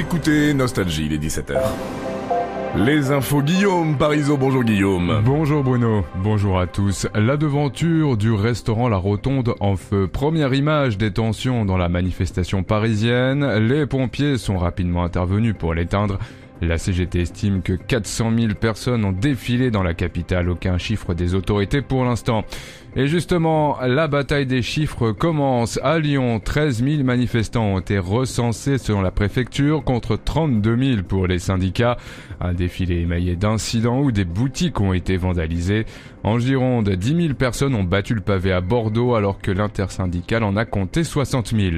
[0.00, 1.60] Écoutez Nostalgie, il est 17h.
[2.86, 5.20] Les infos Guillaume Parisot, bonjour Guillaume.
[5.26, 7.06] Bonjour Bruno, bonjour à tous.
[7.14, 10.08] La devanture du restaurant La Rotonde en feu.
[10.10, 13.46] Première image des tensions dans la manifestation parisienne.
[13.58, 16.18] Les pompiers sont rapidement intervenus pour l'éteindre.
[16.62, 21.34] La CGT estime que 400 000 personnes ont défilé dans la capitale, aucun chiffre des
[21.34, 22.44] autorités pour l'instant.
[22.96, 25.78] Et justement, la bataille des chiffres commence.
[25.84, 31.28] À Lyon, 13 000 manifestants ont été recensés selon la préfecture contre 32 000 pour
[31.28, 31.98] les syndicats.
[32.40, 35.86] Un défilé émaillé d'incidents où des boutiques ont été vandalisées.
[36.24, 40.56] En Gironde, 10 000 personnes ont battu le pavé à Bordeaux alors que l'intersyndicale en
[40.56, 41.76] a compté 60 000.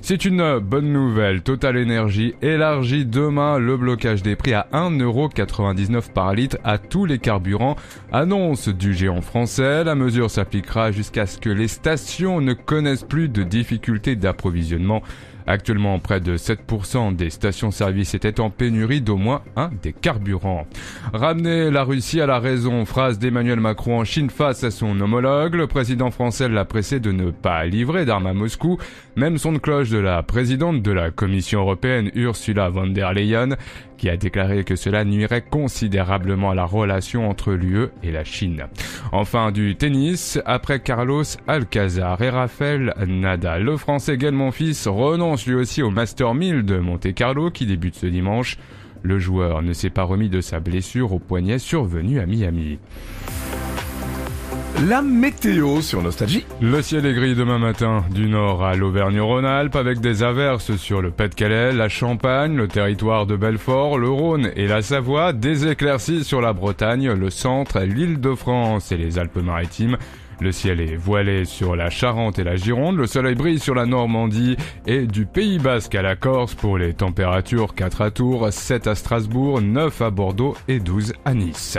[0.00, 1.42] C'est une bonne nouvelle.
[1.42, 7.18] Total Energy élargit demain le blocage des prix à 1,99€ par litre à tous les
[7.18, 7.76] carburants.
[8.10, 9.84] Annonce du géant français.
[9.84, 15.02] La mesure s'appliquera jusqu'à ce que les stations ne connaissent plus de difficultés d'approvisionnement.
[15.46, 20.66] Actuellement, près de 7% des stations-service étaient en pénurie d'au moins un des carburants.
[21.12, 25.54] Ramener la Russie à la raison, phrase d'Emmanuel Macron en Chine face à son homologue.
[25.54, 28.78] Le président français l'a pressé de ne pas livrer d'armes à Moscou.
[29.14, 33.56] Même son de cloche de la présidente de la Commission européenne, Ursula von der Leyen,
[33.96, 38.66] qui a déclaré que cela nuirait considérablement à la relation entre l'UE et la Chine.
[39.12, 45.54] Enfin du tennis, après Carlos Alcazar et Rafael Nadal, le français Gaël Monfils renonce lui
[45.54, 48.56] aussi au Master 1000 de Monte Carlo qui débute ce dimanche.
[49.02, 52.78] Le joueur ne s'est pas remis de sa blessure au poignet survenue à Miami.
[54.88, 56.44] La météo sur Nostalgie.
[56.60, 61.10] Le ciel est gris demain matin, du nord à l'Auvergne-Rhône-Alpes, avec des averses sur le
[61.10, 66.42] Pas-de-Calais, la Champagne, le territoire de Belfort, le Rhône et la Savoie, des éclaircies sur
[66.42, 69.96] la Bretagne, le centre, l'île de France et les Alpes-Maritimes.
[70.40, 73.86] Le ciel est voilé sur la Charente et la Gironde, le soleil brille sur la
[73.86, 74.56] Normandie
[74.86, 78.94] et du Pays Basque à la Corse pour les températures 4 à Tours, 7 à
[78.94, 81.78] Strasbourg, 9 à Bordeaux et 12 à Nice.